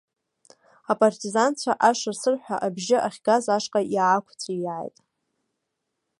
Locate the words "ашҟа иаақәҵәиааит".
3.55-4.97